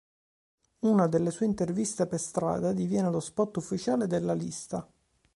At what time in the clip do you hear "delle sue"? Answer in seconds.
1.05-1.45